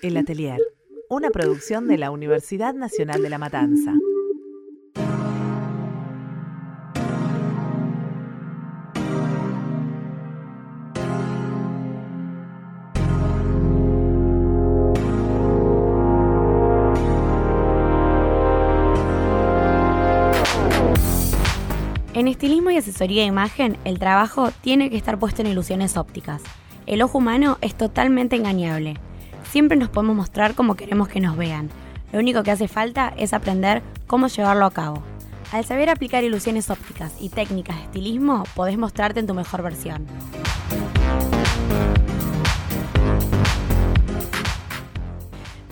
El 0.00 0.16
Atelier, 0.16 0.60
una 1.08 1.30
producción 1.30 1.88
de 1.88 1.98
la 1.98 2.12
Universidad 2.12 2.72
Nacional 2.72 3.20
de 3.20 3.30
La 3.30 3.38
Matanza. 3.38 3.94
En 22.14 22.28
estilismo 22.28 22.70
y 22.70 22.76
asesoría 22.76 23.22
de 23.22 23.28
imagen, 23.28 23.78
el 23.84 23.98
trabajo 23.98 24.50
tiene 24.60 24.90
que 24.90 24.96
estar 24.96 25.18
puesto 25.18 25.42
en 25.42 25.48
ilusiones 25.48 25.96
ópticas. 25.96 26.42
El 26.86 27.02
ojo 27.02 27.18
humano 27.18 27.58
es 27.60 27.74
totalmente 27.74 28.36
engañable. 28.36 28.94
Siempre 29.50 29.78
nos 29.78 29.88
podemos 29.88 30.14
mostrar 30.14 30.54
como 30.54 30.76
queremos 30.76 31.08
que 31.08 31.20
nos 31.20 31.34
vean. 31.34 31.70
Lo 32.12 32.18
único 32.18 32.42
que 32.42 32.50
hace 32.50 32.68
falta 32.68 33.14
es 33.16 33.32
aprender 33.32 33.82
cómo 34.06 34.28
llevarlo 34.28 34.66
a 34.66 34.70
cabo. 34.70 35.02
Al 35.52 35.64
saber 35.64 35.88
aplicar 35.88 36.22
ilusiones 36.22 36.68
ópticas 36.68 37.14
y 37.18 37.30
técnicas 37.30 37.76
de 37.76 37.82
estilismo, 37.84 38.44
podés 38.54 38.76
mostrarte 38.76 39.20
en 39.20 39.26
tu 39.26 39.32
mejor 39.32 39.62
versión. 39.62 40.06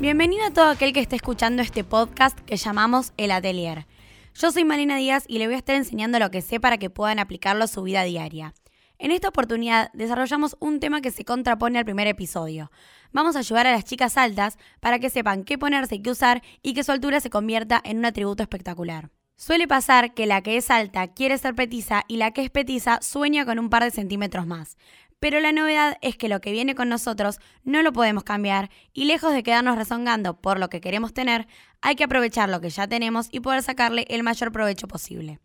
Bienvenido 0.01 0.47
a 0.47 0.51
todo 0.53 0.71
aquel 0.71 0.95
que 0.95 1.01
esté 1.01 1.17
escuchando 1.17 1.61
este 1.61 1.85
podcast 1.85 2.39
que 2.41 2.57
llamamos 2.57 3.13
El 3.19 3.31
Atelier. 3.31 3.87
Yo 4.35 4.53
soy 4.53 4.65
Marina 4.65 4.97
Díaz 4.97 5.25
y 5.29 5.39
le 5.39 5.49
voy 5.49 5.55
a 5.55 5.59
estar 5.59 5.77
enseñando 5.77 6.19
lo 6.19 6.31
que 6.31 6.41
sé 6.41 6.61
para 6.61 6.79
que 6.79 6.89
puedan 6.89 7.19
aplicarlo 7.19 7.65
a 7.65 7.69
su 7.69 7.83
vida 7.83 8.05
diaria. 8.05 8.55
En 8.99 9.11
esta 9.11 9.29
oportunidad 9.29 9.91
desarrollamos 9.93 10.57
un 10.59 10.81
tema 10.81 11.03
que 11.03 11.11
se 11.11 11.27
contrapone 11.27 11.79
al 11.79 11.85
primer 11.85 12.07
episodio. 12.07 12.71
Vamos 13.17 13.35
a 13.35 13.39
ayudar 13.39 13.67
a 13.67 13.73
las 13.73 13.87
chicas 13.87 14.19
altas 14.19 14.59
para 14.79 14.99
que 14.99 15.09
sepan 15.09 15.45
qué 15.45 15.57
ponerse 15.57 15.95
y 15.95 16.03
qué 16.03 16.11
usar 16.11 16.43
y 16.63 16.75
que 16.75 16.85
su 16.85 16.93
altura 16.93 17.19
se 17.19 17.31
convierta 17.31 17.81
en 17.83 17.97
un 17.97 18.05
atributo 18.05 18.43
espectacular. 18.43 19.09
Suele 19.37 19.67
pasar 19.67 20.13
que 20.13 20.27
la 20.27 20.43
que 20.43 20.59
es 20.59 20.71
alta 20.71 21.09
quiere 21.09 21.39
ser 21.39 21.55
petiza 21.55 22.05
y 22.09 22.19
la 22.19 22.33
que 22.33 22.43
es 22.43 22.51
petiza 22.51 22.99
sueña 23.01 23.47
con 23.47 23.59
un 23.59 23.71
par 23.71 23.85
de 23.85 23.91
centímetros 23.91 24.47
más. 24.47 24.77
Pero 25.19 25.41
la 25.41 25.53
novedad 25.53 25.97
es 26.03 26.19
que 26.19 26.29
lo 26.29 26.43
que 26.43 26.53
viene 26.53 26.75
con 26.75 26.91
nosotros 26.91 27.39
no 27.65 27.81
lo 27.81 27.95
podemos 27.95 28.23
cambiar 28.23 28.69
y 28.93 29.07
lejos 29.07 29.33
de 29.33 29.43
quedarnos 29.43 29.79
rezongando 29.79 30.39
por 30.39 30.61
lo 30.61 30.69
que 30.69 30.83
queremos 30.83 31.15
tener, 31.15 31.47
hay 31.81 31.97
que 31.97 32.05
aprovechar 32.05 32.51
lo 32.51 32.61
que 32.61 32.69
ya 32.69 32.87
tenemos 32.87 33.29
y 33.31 33.41
poder 33.41 33.63
sacarle 33.63 34.05
el 34.11 34.25
mayor 34.25 34.53
provecho 34.53 34.89
posible. 34.89 35.41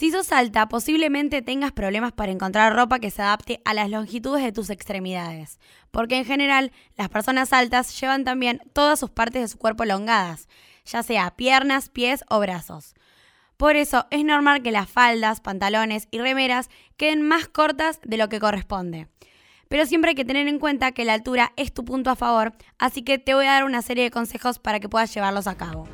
Si 0.00 0.10
sos 0.10 0.32
alta, 0.32 0.66
posiblemente 0.66 1.42
tengas 1.42 1.72
problemas 1.72 2.12
para 2.12 2.32
encontrar 2.32 2.74
ropa 2.74 3.00
que 3.00 3.10
se 3.10 3.20
adapte 3.20 3.60
a 3.66 3.74
las 3.74 3.90
longitudes 3.90 4.42
de 4.42 4.50
tus 4.50 4.70
extremidades, 4.70 5.58
porque 5.90 6.16
en 6.16 6.24
general 6.24 6.72
las 6.96 7.10
personas 7.10 7.52
altas 7.52 8.00
llevan 8.00 8.24
también 8.24 8.62
todas 8.72 8.98
sus 8.98 9.10
partes 9.10 9.42
de 9.42 9.48
su 9.48 9.58
cuerpo 9.58 9.82
elongadas, 9.82 10.48
ya 10.86 11.02
sea 11.02 11.36
piernas, 11.36 11.90
pies 11.90 12.24
o 12.30 12.40
brazos. 12.40 12.94
Por 13.58 13.76
eso 13.76 14.06
es 14.10 14.24
normal 14.24 14.62
que 14.62 14.72
las 14.72 14.88
faldas, 14.88 15.42
pantalones 15.42 16.08
y 16.10 16.18
remeras 16.18 16.70
queden 16.96 17.20
más 17.20 17.48
cortas 17.48 18.00
de 18.02 18.16
lo 18.16 18.30
que 18.30 18.40
corresponde. 18.40 19.06
Pero 19.68 19.84
siempre 19.84 20.12
hay 20.12 20.14
que 20.14 20.24
tener 20.24 20.48
en 20.48 20.60
cuenta 20.60 20.92
que 20.92 21.04
la 21.04 21.12
altura 21.12 21.52
es 21.56 21.74
tu 21.74 21.84
punto 21.84 22.08
a 22.08 22.16
favor, 22.16 22.54
así 22.78 23.02
que 23.02 23.18
te 23.18 23.34
voy 23.34 23.44
a 23.44 23.52
dar 23.52 23.64
una 23.64 23.82
serie 23.82 24.04
de 24.04 24.10
consejos 24.10 24.58
para 24.58 24.80
que 24.80 24.88
puedas 24.88 25.12
llevarlos 25.12 25.46
a 25.46 25.58
cabo. 25.58 25.86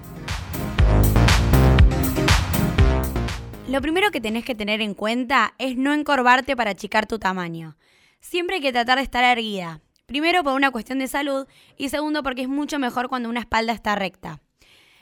Lo 3.69 3.83
primero 3.83 4.13
que 4.13 4.21
tenés 4.21 4.45
que 4.45 4.55
tener 4.55 4.81
en 4.81 4.95
cuenta 4.95 5.55
es 5.59 5.77
no 5.77 5.93
encorvarte 5.93 6.55
para 6.55 6.71
achicar 6.71 7.07
tu 7.07 7.19
tamaño. 7.19 7.77
Siempre 8.21 8.57
hay 8.57 8.63
que 8.63 8.73
tratar 8.73 8.99
de 8.99 9.05
estar 9.05 9.25
erguida. 9.25 9.81
Primero 10.07 10.45
por 10.45 10.55
una 10.55 10.71
cuestión 10.71 11.01
de 11.01 11.09
salud 11.09 11.49
y 11.77 11.89
segundo 11.89 12.23
porque 12.23 12.43
es 12.43 12.49
mucho 12.49 12.79
mejor 12.79 13.09
cuando 13.09 13.29
una 13.29 13.41
espalda 13.41 13.73
está 13.73 13.97
recta. 13.97 14.41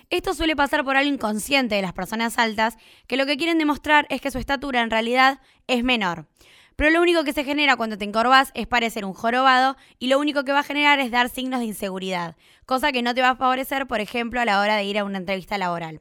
Esto 0.09 0.33
suele 0.33 0.57
pasar 0.57 0.83
por 0.83 0.97
algo 0.97 1.12
inconsciente 1.12 1.75
de 1.75 1.83
las 1.83 1.92
personas 1.92 2.39
altas, 2.39 2.79
que 3.07 3.19
lo 3.19 3.27
que 3.27 3.36
quieren 3.36 3.58
demostrar 3.58 4.07
es 4.08 4.23
que 4.23 4.30
su 4.30 4.39
estatura 4.39 4.80
en 4.80 4.91
realidad 4.91 5.41
es 5.67 5.85
menor. 5.85 6.27
Pero 6.74 6.91
lo 6.91 7.03
único 7.03 7.23
que 7.23 7.35
se 7.35 7.45
genera 7.45 7.77
cuando 7.77 7.98
te 7.98 8.07
encorvas 8.07 8.51
es 8.55 8.67
parecer 8.67 9.05
un 9.05 9.13
jorobado 9.13 9.77
y 9.98 10.07
lo 10.07 10.19
único 10.19 10.42
que 10.45 10.53
va 10.53 10.61
a 10.61 10.64
generar 10.64 11.01
es 11.01 11.11
dar 11.11 11.29
signos 11.29 11.61
de 11.61 11.67
inseguridad, 11.67 12.35
cosa 12.64 12.92
que 12.92 13.03
no 13.03 13.14
te 13.14 13.20
va 13.20 13.30
a 13.30 13.36
favorecer, 13.36 13.86
por 13.86 14.01
ejemplo, 14.01 14.41
a 14.41 14.47
la 14.47 14.61
hora 14.61 14.77
de 14.77 14.85
ir 14.85 14.98
a 14.98 15.05
una 15.05 15.19
entrevista 15.19 15.58
laboral. 15.58 16.01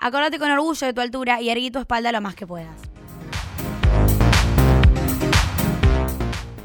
Acordate 0.00 0.38
con 0.38 0.50
orgullo 0.50 0.86
de 0.86 0.92
tu 0.92 1.00
altura 1.00 1.40
y 1.40 1.48
erguí 1.50 1.72
tu 1.72 1.80
espalda 1.80 2.12
lo 2.12 2.20
más 2.20 2.36
que 2.36 2.46
puedas. 2.46 2.80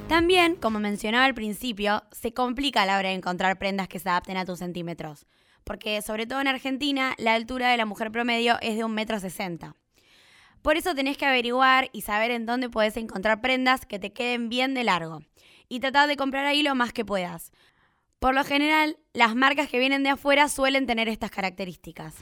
También, 0.08 0.56
como 0.56 0.80
mencionaba 0.80 1.26
al 1.26 1.34
principio, 1.34 2.04
se 2.12 2.34
complica 2.34 2.84
a 2.84 2.86
la 2.86 3.00
hora 3.00 3.10
de 3.10 3.16
encontrar 3.16 3.58
prendas 3.58 3.88
que 3.88 3.98
se 3.98 4.08
adapten 4.08 4.38
a 4.38 4.46
tus 4.46 4.60
centímetros, 4.60 5.26
porque 5.64 6.00
sobre 6.04 6.28
todo 6.28 6.42
en 6.42 6.48
Argentina 6.48 7.16
la 7.18 7.34
altura 7.34 7.70
de 7.70 7.78
la 7.78 7.88
mujer 7.88 8.12
promedio 8.12 8.58
es 8.62 8.76
de 8.76 8.84
un 8.84 8.94
metro 8.94 9.20
sesenta. 9.20 9.76
Por 10.62 10.78
eso 10.78 10.94
tenés 10.94 11.18
que 11.18 11.26
averiguar 11.26 11.90
y 11.92 12.02
saber 12.02 12.30
en 12.30 12.46
dónde 12.46 12.70
puedes 12.70 12.96
encontrar 12.98 13.42
prendas 13.42 13.88
que 13.88 13.98
te 13.98 14.14
queden 14.14 14.50
bien 14.50 14.76
de 14.76 14.84
largo 14.84 15.22
y 15.68 15.80
tratar 15.80 16.08
de 16.08 16.18
comprar 16.18 16.46
ahí 16.46 16.62
lo 16.62 16.76
más 16.76 16.94
que 16.94 17.04
puedas. 17.04 17.52
Por 18.20 18.36
lo 18.36 18.44
general, 18.44 19.00
las 19.14 19.36
marcas 19.36 19.68
que 19.68 19.80
vienen 19.80 20.04
de 20.04 20.12
afuera 20.12 20.48
suelen 20.48 20.86
tener 20.86 21.10
estas 21.10 21.32
características. 21.32 22.14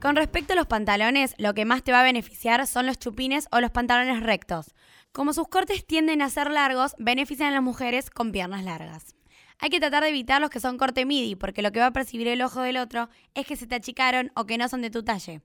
Con 0.00 0.14
respecto 0.14 0.52
a 0.52 0.56
los 0.56 0.66
pantalones, 0.66 1.34
lo 1.38 1.54
que 1.54 1.64
más 1.64 1.82
te 1.82 1.90
va 1.90 2.00
a 2.00 2.04
beneficiar 2.04 2.66
son 2.66 2.86
los 2.86 2.98
chupines 2.98 3.48
o 3.50 3.60
los 3.60 3.70
pantalones 3.70 4.22
rectos. 4.22 4.74
Como 5.10 5.32
sus 5.32 5.48
cortes 5.48 5.86
tienden 5.86 6.20
a 6.20 6.28
ser 6.28 6.50
largos, 6.50 6.94
benefician 6.98 7.48
a 7.48 7.54
las 7.54 7.62
mujeres 7.62 8.10
con 8.10 8.30
piernas 8.30 8.62
largas. 8.62 9.16
Hay 9.58 9.70
que 9.70 9.80
tratar 9.80 10.02
de 10.02 10.10
evitar 10.10 10.42
los 10.42 10.50
que 10.50 10.60
son 10.60 10.76
corte 10.76 11.06
midi, 11.06 11.34
porque 11.34 11.62
lo 11.62 11.72
que 11.72 11.80
va 11.80 11.86
a 11.86 11.92
percibir 11.92 12.28
el 12.28 12.42
ojo 12.42 12.60
del 12.60 12.76
otro 12.76 13.08
es 13.34 13.46
que 13.46 13.56
se 13.56 13.66
te 13.66 13.74
achicaron 13.74 14.30
o 14.36 14.44
que 14.44 14.58
no 14.58 14.68
son 14.68 14.82
de 14.82 14.90
tu 14.90 15.02
talle. 15.02 15.40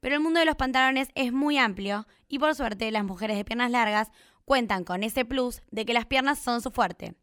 Pero 0.00 0.14
el 0.14 0.20
mundo 0.20 0.40
de 0.40 0.46
los 0.46 0.56
pantalones 0.56 1.08
es 1.14 1.32
muy 1.32 1.56
amplio 1.56 2.06
y 2.28 2.38
por 2.38 2.54
suerte 2.54 2.90
las 2.90 3.04
mujeres 3.04 3.38
de 3.38 3.46
piernas 3.46 3.70
largas 3.70 4.10
cuentan 4.44 4.84
con 4.84 5.04
ese 5.04 5.24
plus 5.24 5.62
de 5.70 5.86
que 5.86 5.94
las 5.94 6.04
piernas 6.04 6.38
son 6.38 6.60
su 6.60 6.70
fuerte. 6.70 7.14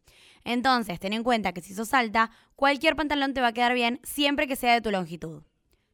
Entonces, 0.42 0.98
ten 0.98 1.12
en 1.12 1.22
cuenta 1.22 1.52
que 1.52 1.62
si 1.62 1.72
sos 1.72 1.94
alta, 1.94 2.32
cualquier 2.56 2.96
pantalón 2.96 3.32
te 3.32 3.40
va 3.40 3.48
a 3.48 3.52
quedar 3.52 3.74
bien 3.74 4.00
siempre 4.02 4.48
que 4.48 4.56
sea 4.56 4.74
de 4.74 4.80
tu 4.80 4.90
longitud. 4.90 5.44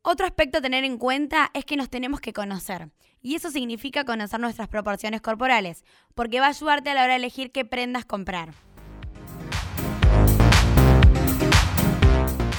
Otro 0.02 0.24
aspecto 0.24 0.58
a 0.58 0.60
tener 0.62 0.84
en 0.84 0.96
cuenta 0.96 1.50
es 1.52 1.66
que 1.66 1.76
nos 1.76 1.90
tenemos 1.90 2.20
que 2.20 2.32
conocer. 2.32 2.88
Y 3.20 3.34
eso 3.34 3.50
significa 3.50 4.04
conocer 4.04 4.40
nuestras 4.40 4.66
proporciones 4.66 5.20
corporales, 5.20 5.84
porque 6.14 6.40
va 6.40 6.46
a 6.46 6.50
ayudarte 6.50 6.88
a 6.88 6.94
la 6.94 7.04
hora 7.04 7.12
de 7.12 7.18
elegir 7.18 7.52
qué 7.52 7.66
prendas 7.66 8.06
comprar. 8.06 8.54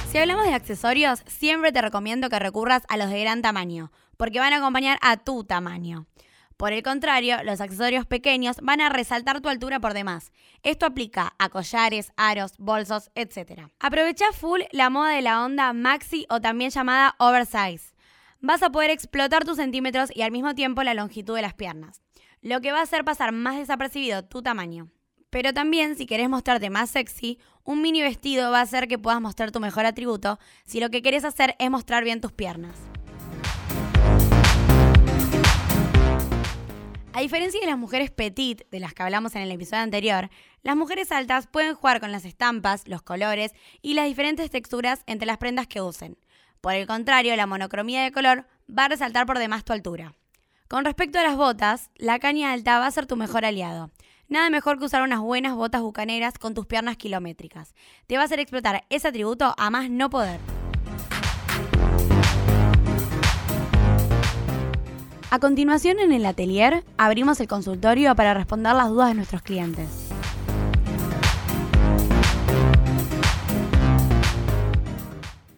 Si 0.08 0.18
hablamos 0.18 0.46
de 0.46 0.54
accesorios, 0.54 1.24
siempre 1.26 1.72
te 1.72 1.82
recomiendo 1.82 2.28
que 2.28 2.38
recurras 2.38 2.84
a 2.88 2.96
los 2.96 3.10
de 3.10 3.20
gran 3.20 3.42
tamaño, 3.42 3.90
porque 4.16 4.38
van 4.38 4.52
a 4.52 4.58
acompañar 4.58 4.98
a 5.02 5.16
tu 5.16 5.42
tamaño. 5.42 6.06
Por 6.62 6.72
el 6.72 6.84
contrario, 6.84 7.42
los 7.42 7.60
accesorios 7.60 8.06
pequeños 8.06 8.58
van 8.62 8.80
a 8.80 8.88
resaltar 8.88 9.40
tu 9.40 9.48
altura 9.48 9.80
por 9.80 9.94
demás. 9.94 10.30
Esto 10.62 10.86
aplica 10.86 11.34
a 11.40 11.48
collares, 11.48 12.12
aros, 12.16 12.52
bolsos, 12.56 13.10
etc. 13.16 13.62
Aprovecha 13.80 14.26
full 14.30 14.60
la 14.70 14.88
moda 14.88 15.10
de 15.10 15.22
la 15.22 15.44
onda 15.44 15.72
maxi 15.72 16.24
o 16.30 16.40
también 16.40 16.70
llamada 16.70 17.16
oversize. 17.18 17.96
Vas 18.40 18.62
a 18.62 18.70
poder 18.70 18.90
explotar 18.90 19.44
tus 19.44 19.56
centímetros 19.56 20.14
y 20.14 20.22
al 20.22 20.30
mismo 20.30 20.54
tiempo 20.54 20.84
la 20.84 20.94
longitud 20.94 21.34
de 21.34 21.42
las 21.42 21.54
piernas, 21.54 22.00
lo 22.42 22.60
que 22.60 22.70
va 22.70 22.78
a 22.78 22.82
hacer 22.82 23.04
pasar 23.04 23.32
más 23.32 23.56
desapercibido 23.56 24.24
tu 24.24 24.40
tamaño. 24.40 24.88
Pero 25.30 25.52
también, 25.52 25.96
si 25.96 26.06
querés 26.06 26.28
mostrarte 26.28 26.70
más 26.70 26.90
sexy, 26.90 27.40
un 27.64 27.82
mini 27.82 28.02
vestido 28.02 28.52
va 28.52 28.60
a 28.60 28.62
hacer 28.62 28.86
que 28.86 29.00
puedas 29.00 29.20
mostrar 29.20 29.50
tu 29.50 29.58
mejor 29.58 29.84
atributo 29.84 30.38
si 30.64 30.78
lo 30.78 30.90
que 30.90 31.02
querés 31.02 31.24
hacer 31.24 31.56
es 31.58 31.70
mostrar 31.70 32.04
bien 32.04 32.20
tus 32.20 32.30
piernas. 32.30 32.91
A 37.14 37.20
diferencia 37.20 37.60
de 37.60 37.66
las 37.66 37.76
mujeres 37.76 38.10
petit, 38.10 38.62
de 38.70 38.80
las 38.80 38.94
que 38.94 39.02
hablamos 39.02 39.34
en 39.34 39.42
el 39.42 39.50
episodio 39.50 39.82
anterior, 39.82 40.30
las 40.62 40.76
mujeres 40.76 41.12
altas 41.12 41.46
pueden 41.46 41.74
jugar 41.74 42.00
con 42.00 42.10
las 42.10 42.24
estampas, 42.24 42.88
los 42.88 43.02
colores 43.02 43.52
y 43.82 43.92
las 43.92 44.06
diferentes 44.06 44.50
texturas 44.50 45.02
entre 45.06 45.26
las 45.26 45.36
prendas 45.36 45.66
que 45.66 45.82
usen. 45.82 46.16
Por 46.62 46.72
el 46.72 46.86
contrario, 46.86 47.36
la 47.36 47.46
monocromía 47.46 48.02
de 48.02 48.12
color 48.12 48.46
va 48.66 48.86
a 48.86 48.88
resaltar 48.88 49.26
por 49.26 49.38
demás 49.38 49.62
tu 49.62 49.74
altura. 49.74 50.14
Con 50.68 50.86
respecto 50.86 51.18
a 51.18 51.22
las 51.22 51.36
botas, 51.36 51.90
la 51.96 52.18
caña 52.18 52.50
alta 52.50 52.78
va 52.78 52.86
a 52.86 52.90
ser 52.90 53.06
tu 53.06 53.16
mejor 53.16 53.44
aliado. 53.44 53.90
Nada 54.28 54.48
mejor 54.48 54.78
que 54.78 54.86
usar 54.86 55.02
unas 55.02 55.20
buenas 55.20 55.54
botas 55.54 55.82
bucaneras 55.82 56.38
con 56.38 56.54
tus 56.54 56.64
piernas 56.64 56.96
kilométricas. 56.96 57.74
Te 58.06 58.16
va 58.16 58.22
a 58.22 58.24
hacer 58.24 58.40
explotar 58.40 58.86
ese 58.88 59.08
atributo 59.08 59.54
a 59.58 59.68
más 59.68 59.90
no 59.90 60.08
poder. 60.08 60.40
A 65.32 65.38
continuación, 65.38 65.98
en 65.98 66.12
el 66.12 66.26
atelier, 66.26 66.84
abrimos 66.98 67.40
el 67.40 67.48
consultorio 67.48 68.14
para 68.14 68.34
responder 68.34 68.74
las 68.74 68.90
dudas 68.90 69.08
de 69.08 69.14
nuestros 69.14 69.40
clientes. 69.40 69.88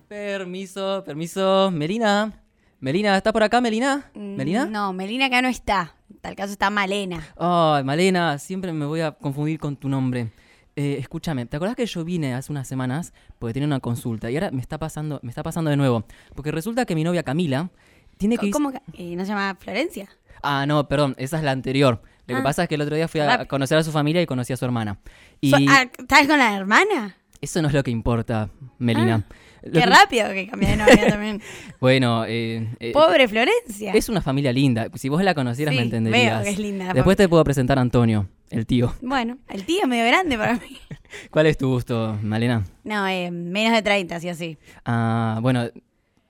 Permiso, 0.06 1.02
permiso. 1.04 1.72
Melina. 1.72 2.40
Melina, 2.78 3.16
¿está 3.16 3.32
por 3.32 3.42
acá, 3.42 3.60
Melina? 3.60 4.08
Mm, 4.14 4.36
¿Melina? 4.36 4.66
No, 4.66 4.92
Melina 4.92 5.26
acá 5.26 5.42
no 5.42 5.48
está. 5.48 5.96
tal 6.20 6.36
caso 6.36 6.52
está 6.52 6.70
Malena. 6.70 7.26
Ay, 7.36 7.82
Malena, 7.82 8.38
siempre 8.38 8.72
me 8.72 8.86
voy 8.86 9.00
a 9.00 9.10
confundir 9.10 9.58
con 9.58 9.74
tu 9.74 9.88
nombre. 9.88 10.30
Eh, 10.76 10.98
escúchame, 11.00 11.46
¿te 11.46 11.56
acordás 11.56 11.76
que 11.76 11.86
yo 11.86 12.04
vine 12.04 12.34
hace 12.34 12.50
unas 12.50 12.66
semanas 12.66 13.12
porque 13.40 13.54
tenía 13.54 13.66
una 13.66 13.78
consulta 13.78 14.28
y 14.28 14.36
ahora 14.36 14.50
me 14.50 14.60
está 14.60 14.76
pasando, 14.76 15.20
me 15.22 15.30
está 15.30 15.42
pasando 15.42 15.70
de 15.70 15.76
nuevo? 15.76 16.04
Porque 16.34 16.50
resulta 16.50 16.84
que 16.84 16.96
mi 16.96 17.04
novia 17.04 17.22
Camila 17.22 17.70
tiene 18.16 18.38
que. 18.38 18.50
¿Cómo 18.50 18.72
eh, 18.94 19.16
no 19.16 19.24
se 19.24 19.30
llama 19.30 19.56
Florencia? 19.58 20.08
Ah, 20.42 20.66
no, 20.66 20.86
perdón, 20.88 21.14
esa 21.18 21.38
es 21.38 21.42
la 21.44 21.50
anterior. 21.52 22.02
Lo 22.26 22.34
que 22.34 22.40
Ah. 22.40 22.44
pasa 22.44 22.62
es 22.64 22.68
que 22.68 22.74
el 22.76 22.80
otro 22.80 22.96
día 22.96 23.08
fui 23.08 23.20
a 23.20 23.26
Rápido. 23.26 23.48
conocer 23.48 23.78
a 23.78 23.82
su 23.82 23.92
familia 23.92 24.20
y 24.22 24.26
conocí 24.26 24.52
a 24.52 24.56
su 24.56 24.64
hermana. 24.64 24.98
Y 25.40 25.52
ah, 25.68 25.88
¿Estás 25.98 26.26
con 26.26 26.38
la 26.38 26.56
hermana? 26.56 27.16
eso 27.40 27.60
no 27.60 27.68
es 27.68 27.74
lo 27.74 27.82
que 27.82 27.90
importa, 27.90 28.48
Melina. 28.78 29.24
Ah, 29.28 29.34
Qué 29.64 29.70
que- 29.70 29.86
rápido 29.86 30.28
que 30.30 30.46
cambié 30.46 30.70
de 30.70 30.76
novia 30.76 31.08
también. 31.08 31.40
Bueno, 31.80 32.24
eh, 32.26 32.68
eh, 32.80 32.92
Pobre 32.92 33.28
Florencia. 33.28 33.92
es 33.92 34.08
una 34.10 34.20
familia 34.22 34.52
linda. 34.52 34.88
Si 34.94 35.08
vos 35.08 35.22
la 35.22 35.34
conocieras 35.34 35.72
Sí, 35.74 35.78
me 35.78 35.84
entenderías. 35.84 36.36
veo 36.36 36.44
que 36.44 36.50
es 36.50 36.58
linda 36.58 36.92
Después 36.94 37.16
te 37.16 37.28
puedo 37.28 37.44
presentar 37.44 37.78
a 37.78 37.82
Antonio, 37.82 38.28
el 38.50 38.66
tío. 38.66 38.94
Bueno, 39.02 39.38
el 39.50 39.64
tío 39.64 39.80
es 39.82 39.88
medio 39.88 40.06
grande 40.06 40.36
para 40.38 40.54
mí. 40.54 40.78
¿Cuál 41.30 41.46
es 41.46 41.56
tu 41.58 41.68
gusto, 41.68 42.18
Malena? 42.22 42.64
No, 42.84 43.06
eh, 43.06 43.30
menos 43.30 43.72
de 43.74 43.82
30, 43.82 44.20
sí 44.20 44.28
o 44.30 44.34
sí. 44.34 44.56
Ah, 44.86 45.38
bueno, 45.42 45.68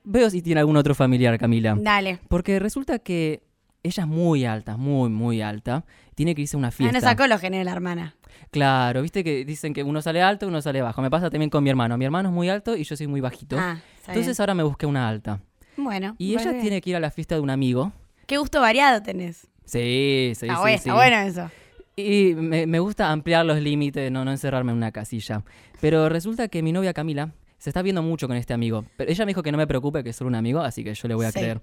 veo 0.04 0.30
si 0.30 0.42
tiene 0.42 0.60
algún 0.60 0.76
otro 0.76 0.94
familiar, 0.94 1.36
Camila. 1.38 1.76
Dale. 1.78 2.20
Porque 2.28 2.58
resulta 2.58 2.98
que 3.00 3.42
ella 3.82 4.02
es 4.04 4.08
muy 4.08 4.44
alta, 4.44 4.76
muy, 4.76 5.10
muy 5.10 5.42
alta. 5.42 5.84
Tiene 6.14 6.34
que 6.34 6.42
irse 6.42 6.56
a 6.56 6.58
una 6.58 6.68
Ah, 6.68 6.70
fiesta. 6.70 6.92
no 6.96 7.00
sacó 7.00 7.26
los 7.26 7.40
genes 7.40 7.64
la 7.64 7.72
hermana. 7.72 8.14
Claro, 8.50 9.02
viste 9.02 9.24
que 9.24 9.44
dicen 9.44 9.74
que 9.74 9.82
uno 9.82 10.00
sale 10.00 10.22
alto, 10.22 10.46
uno 10.46 10.62
sale 10.62 10.80
bajo. 10.80 11.02
Me 11.02 11.10
pasa 11.10 11.28
también 11.30 11.50
con 11.50 11.62
mi 11.64 11.70
hermano. 11.70 11.98
Mi 11.98 12.04
hermano 12.04 12.28
es 12.28 12.34
muy 12.34 12.48
alto 12.48 12.76
y 12.76 12.84
yo 12.84 12.96
soy 12.96 13.06
muy 13.06 13.20
bajito. 13.20 13.56
Ah, 13.58 13.78
Entonces 14.06 14.38
ahora 14.40 14.54
me 14.54 14.62
busqué 14.62 14.86
una 14.86 15.08
alta. 15.08 15.40
Bueno. 15.76 16.14
Y 16.18 16.34
ella 16.34 16.50
bien. 16.50 16.60
tiene 16.62 16.80
que 16.80 16.90
ir 16.90 16.96
a 16.96 17.00
la 17.00 17.10
fiesta 17.10 17.34
de 17.34 17.40
un 17.40 17.50
amigo. 17.50 17.92
Qué 18.26 18.36
gusto 18.38 18.60
variado 18.60 19.02
tenés. 19.02 19.48
Sí, 19.64 20.32
sí, 20.36 20.46
está, 20.46 20.54
sí, 20.56 20.60
bueno, 20.60 20.78
sí. 20.78 20.90
bueno 20.90 21.16
eso. 21.16 21.50
Y 21.96 22.34
me, 22.34 22.66
me 22.66 22.78
gusta 22.78 23.10
ampliar 23.10 23.44
los 23.44 23.60
límites, 23.60 24.10
no, 24.10 24.24
no 24.24 24.30
encerrarme 24.30 24.72
en 24.72 24.78
una 24.78 24.92
casilla. 24.92 25.42
Pero 25.80 26.08
resulta 26.08 26.48
que 26.48 26.62
mi 26.62 26.72
novia 26.72 26.92
Camila 26.92 27.30
se 27.64 27.70
está 27.70 27.80
viendo 27.80 28.02
mucho 28.02 28.28
con 28.28 28.36
este 28.36 28.52
amigo. 28.52 28.84
Pero 28.98 29.10
ella 29.10 29.24
me 29.24 29.30
dijo 29.30 29.42
que 29.42 29.50
no 29.50 29.56
me 29.56 29.66
preocupe, 29.66 30.04
que 30.04 30.10
es 30.10 30.16
solo 30.16 30.28
un 30.28 30.34
amigo, 30.34 30.60
así 30.60 30.84
que 30.84 30.92
yo 30.92 31.08
le 31.08 31.14
voy 31.14 31.24
a 31.24 31.32
Sí. 31.32 31.38
creer. 31.38 31.62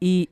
Y 0.00 0.28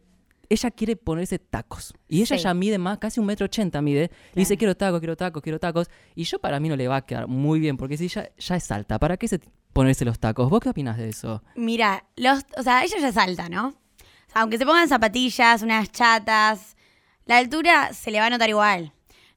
ella 0.49 0.73
quiere 0.73 0.97
ponerse 0.97 1.39
tacos. 1.39 1.95
Y 2.09 2.21
ella 2.21 2.37
Sí. 2.37 2.43
ya 2.43 2.53
mide 2.53 2.79
más, 2.79 2.99
casi 2.99 3.21
un 3.21 3.27
metro 3.27 3.45
ochenta 3.47 3.81
mide. 3.81 4.11
Y 4.35 4.41
dice, 4.41 4.57
quiero 4.57 4.77
tacos, 4.77 4.99
quiero 4.99 5.17
tacos, 5.17 5.41
quiero 5.41 5.61
tacos. 5.61 5.89
Y 6.17 6.25
yo 6.25 6.41
para 6.41 6.59
mí 6.59 6.69
no 6.69 6.75
le 6.75 6.89
va 6.89 6.97
a 6.97 7.07
quedar 7.07 7.29
muy 7.29 7.61
bien, 7.61 7.77
porque 7.77 7.97
si 7.97 8.05
ella 8.07 8.29
ya 8.37 8.57
es 8.57 8.71
alta, 8.73 8.99
¿para 8.99 9.17
qué 9.17 9.29
se 9.29 9.41
ponerse 9.73 10.05
los 10.05 10.19
tacos? 10.19 10.51
¿Vos 10.51 10.59
qué 10.61 10.71
opinas 10.71 10.99
de 10.99 11.09
eso? 11.11 11.45
Mira, 11.55 12.05
los, 12.17 12.45
o 12.59 12.63
sea, 12.65 12.83
ella 12.83 12.97
ya 13.01 13.09
es 13.09 13.17
alta, 13.17 13.49
¿no? 13.49 13.69
O 13.69 14.33
sea, 14.33 14.43
aunque 14.43 14.59
se 14.59 14.67
pongan 14.67 14.89
zapatillas, 14.89 15.63
unas 15.63 15.93
chatas, 15.93 16.77
la 17.25 17.39
altura 17.39 17.93
se 17.95 18.11
le 18.11 18.19
va 18.19 18.27
a 18.27 18.31
notar 18.31 18.49
igual. 18.49 18.93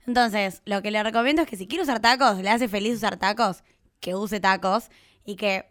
Entonces, 0.08 0.64
lo 0.66 0.82
que 0.82 0.90
le 0.90 1.04
recomiendo 1.04 1.44
es 1.44 1.48
que 1.48 1.56
si 1.56 1.68
quiere 1.68 1.84
usar 1.84 2.00
tacos, 2.00 2.40
le 2.40 2.50
hace 2.50 2.68
feliz 2.68 2.96
usar 2.96 3.18
tacos, 3.18 3.64
que 4.00 4.16
use 4.16 4.40
tacos 4.40 4.90
y 5.26 5.36
que, 5.36 5.66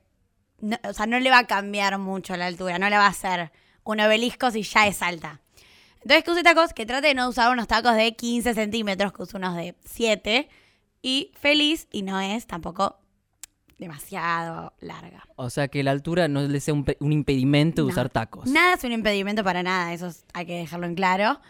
no- 0.60 0.78
o 0.88 0.92
sea, 0.92 1.06
no 1.06 1.18
le 1.20 1.30
va 1.30 1.38
a 1.38 1.46
cambiar 1.46 1.98
mucho 1.98 2.36
la 2.36 2.46
altura, 2.46 2.78
no 2.78 2.88
le 2.90 2.96
va 2.96 3.06
a 3.06 3.10
hacer 3.10 3.52
un 3.84 4.00
obelisco 4.00 4.50
si 4.50 4.62
ya 4.62 4.86
es 4.86 5.00
alta. 5.02 5.40
Entonces, 6.02 6.24
que 6.24 6.30
use 6.32 6.42
tacos, 6.42 6.72
que 6.74 6.84
trate 6.86 7.08
de 7.08 7.14
no 7.14 7.28
usar 7.28 7.50
unos 7.50 7.66
tacos 7.66 7.94
de 7.96 8.14
15 8.14 8.52
centímetros, 8.54 9.12
que 9.12 9.22
use 9.22 9.36
unos 9.36 9.56
de 9.56 9.74
7 9.84 10.48
y 11.00 11.32
feliz 11.38 11.88
y 11.92 12.02
no 12.02 12.20
es 12.20 12.46
tampoco 12.46 12.98
demasiado 13.78 14.72
larga. 14.80 15.26
O 15.36 15.50
sea, 15.50 15.68
que 15.68 15.82
la 15.82 15.90
altura 15.90 16.28
no 16.28 16.42
le 16.42 16.60
sea 16.60 16.74
un, 16.74 16.84
pe- 16.84 16.96
un 17.00 17.12
impedimento 17.12 17.82
de 17.84 17.88
usar 17.90 18.08
tacos. 18.08 18.46
Nada 18.48 18.74
es 18.74 18.84
un 18.84 18.92
impedimento 18.92 19.42
para 19.44 19.62
nada, 19.62 19.92
eso 19.92 20.06
es- 20.08 20.24
hay 20.32 20.46
que 20.46 20.56
dejarlo 20.58 20.86
en 20.86 20.94
claro. 20.94 21.40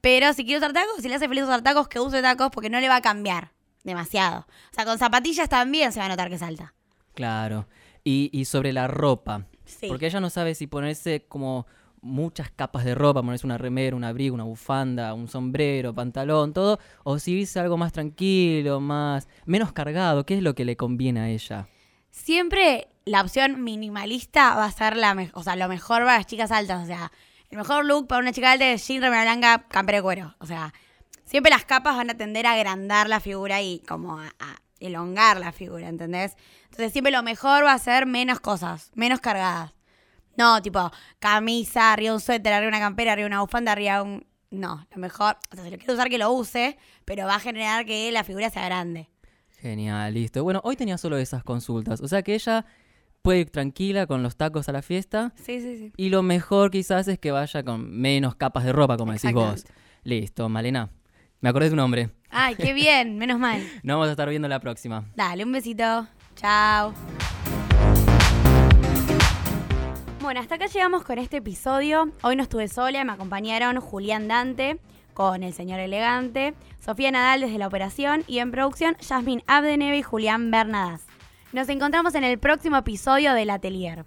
Pero 0.00 0.32
si 0.32 0.44
quiere 0.44 0.58
usar 0.58 0.72
tacos, 0.72 0.96
si 1.00 1.08
le 1.08 1.14
hace 1.14 1.28
feliz 1.28 1.44
usar 1.44 1.62
tacos, 1.62 1.88
que 1.88 2.00
use 2.00 2.20
tacos 2.22 2.50
porque 2.50 2.70
no 2.70 2.80
le 2.80 2.88
va 2.88 2.96
a 2.96 3.00
cambiar 3.02 3.52
demasiado. 3.84 4.40
O 4.70 4.74
sea, 4.74 4.84
con 4.84 4.98
zapatillas 4.98 5.48
también 5.48 5.92
se 5.92 6.00
va 6.00 6.06
a 6.06 6.08
notar 6.08 6.28
que 6.28 6.34
es 6.36 6.42
alta. 6.42 6.74
Claro. 7.18 7.66
Y, 8.04 8.30
y 8.32 8.44
sobre 8.44 8.72
la 8.72 8.86
ropa. 8.86 9.44
Sí. 9.64 9.88
Porque 9.88 10.06
ella 10.06 10.20
no 10.20 10.30
sabe 10.30 10.54
si 10.54 10.68
ponerse 10.68 11.24
como 11.28 11.66
muchas 12.00 12.48
capas 12.52 12.84
de 12.84 12.94
ropa, 12.94 13.22
ponerse 13.22 13.44
una 13.44 13.58
remera, 13.58 13.96
un 13.96 14.04
abrigo, 14.04 14.32
una 14.36 14.44
bufanda, 14.44 15.12
un 15.14 15.26
sombrero, 15.26 15.92
pantalón, 15.92 16.52
todo, 16.52 16.78
o 17.02 17.18
si 17.18 17.32
irse 17.32 17.58
algo 17.58 17.76
más 17.76 17.92
tranquilo, 17.92 18.78
más 18.78 19.26
menos 19.46 19.72
cargado, 19.72 20.24
¿qué 20.24 20.36
es 20.36 20.42
lo 20.44 20.54
que 20.54 20.64
le 20.64 20.76
conviene 20.76 21.18
a 21.18 21.28
ella? 21.28 21.66
Siempre 22.12 22.86
la 23.04 23.20
opción 23.20 23.64
minimalista 23.64 24.54
va 24.54 24.66
a 24.66 24.70
ser 24.70 24.96
la 24.96 25.14
me- 25.14 25.30
o 25.34 25.42
sea, 25.42 25.56
lo 25.56 25.68
mejor 25.68 26.02
para 26.04 26.18
las 26.18 26.26
chicas 26.26 26.52
altas. 26.52 26.84
O 26.84 26.86
sea, 26.86 27.10
el 27.50 27.58
mejor 27.58 27.84
look 27.84 28.06
para 28.06 28.20
una 28.20 28.32
chica 28.32 28.52
alta 28.52 28.70
es 28.70 28.86
jean, 28.86 29.02
remera 29.02 29.22
blanca, 29.22 29.66
campera 29.68 29.98
de 29.98 30.02
cuero. 30.02 30.34
O 30.38 30.46
sea, 30.46 30.72
siempre 31.24 31.50
las 31.50 31.64
capas 31.64 31.96
van 31.96 32.10
a 32.10 32.16
tender 32.16 32.46
a 32.46 32.52
agrandar 32.52 33.08
la 33.08 33.18
figura 33.18 33.60
y 33.60 33.80
como 33.88 34.18
a, 34.20 34.28
a 34.38 34.56
elongar 34.80 35.38
la 35.38 35.52
figura, 35.52 35.88
¿entendés? 35.88 36.36
Entonces 36.64 36.92
siempre 36.92 37.12
lo 37.12 37.22
mejor 37.22 37.64
va 37.64 37.72
a 37.72 37.78
ser 37.78 38.06
menos 38.06 38.40
cosas, 38.40 38.90
menos 38.94 39.20
cargadas. 39.20 39.74
No, 40.36 40.62
tipo, 40.62 40.90
camisa, 41.18 41.92
arriba 41.92 42.14
un 42.14 42.20
suéter, 42.20 42.52
arriba 42.52 42.68
una 42.68 42.78
campera, 42.78 43.12
arriba 43.12 43.26
una 43.26 43.40
bufanda, 43.40 43.72
arriba 43.72 44.02
un... 44.02 44.24
No, 44.50 44.86
lo 44.94 44.98
mejor, 44.98 45.36
o 45.50 45.54
sea, 45.56 45.64
si 45.64 45.70
lo 45.70 45.76
quiere 45.78 45.92
usar 45.92 46.08
que 46.08 46.16
lo 46.18 46.32
use, 46.32 46.78
pero 47.04 47.26
va 47.26 47.34
a 47.34 47.40
generar 47.40 47.84
que 47.84 48.10
la 48.12 48.24
figura 48.24 48.48
sea 48.48 48.64
grande. 48.64 49.08
Genial, 49.60 50.14
listo. 50.14 50.42
Bueno, 50.44 50.60
hoy 50.64 50.76
tenía 50.76 50.96
solo 50.96 51.18
esas 51.18 51.42
consultas, 51.42 52.00
o 52.00 52.08
sea 52.08 52.22
que 52.22 52.34
ella 52.34 52.64
puede 53.20 53.40
ir 53.40 53.50
tranquila 53.50 54.06
con 54.06 54.22
los 54.22 54.36
tacos 54.36 54.68
a 54.68 54.72
la 54.72 54.80
fiesta 54.80 55.32
Sí, 55.36 55.60
sí, 55.60 55.76
sí. 55.76 55.92
y 55.96 56.08
lo 56.08 56.22
mejor 56.22 56.70
quizás 56.70 57.08
es 57.08 57.18
que 57.18 57.32
vaya 57.32 57.64
con 57.64 57.90
menos 57.90 58.36
capas 58.36 58.64
de 58.64 58.72
ropa, 58.72 58.96
como 58.96 59.12
decís 59.12 59.32
vos. 59.32 59.64
Listo, 60.04 60.48
Malena. 60.48 60.88
Me 61.40 61.48
acordé 61.50 61.66
de 61.66 61.70
tu 61.70 61.76
nombre. 61.76 62.10
Ay, 62.48 62.56
qué 62.56 62.72
bien, 62.72 63.18
menos 63.18 63.38
mal. 63.38 63.60
Nos 63.82 63.96
vamos 63.96 64.08
a 64.08 64.12
estar 64.12 64.26
viendo 64.26 64.48
la 64.48 64.58
próxima. 64.58 65.04
Dale, 65.14 65.44
un 65.44 65.52
besito. 65.52 66.08
Chao. 66.34 66.94
Bueno, 70.22 70.40
hasta 70.40 70.54
acá 70.54 70.64
llegamos 70.64 71.04
con 71.04 71.18
este 71.18 71.36
episodio. 71.38 72.10
Hoy 72.22 72.36
no 72.36 72.42
estuve 72.42 72.68
sola, 72.68 73.04
me 73.04 73.12
acompañaron 73.12 73.78
Julián 73.80 74.28
Dante 74.28 74.78
con 75.12 75.42
el 75.42 75.52
señor 75.52 75.78
elegante, 75.80 76.54
Sofía 76.80 77.10
Nadal 77.10 77.42
desde 77.42 77.58
la 77.58 77.66
operación 77.66 78.24
y 78.26 78.38
en 78.38 78.50
producción 78.50 78.96
Jasmine 79.06 79.44
Abdeneve 79.46 79.98
y 79.98 80.02
Julián 80.02 80.50
Bernadas. 80.50 81.02
Nos 81.52 81.68
encontramos 81.68 82.14
en 82.14 82.24
el 82.24 82.38
próximo 82.38 82.78
episodio 82.78 83.34
del 83.34 83.50
Atelier. 83.50 84.06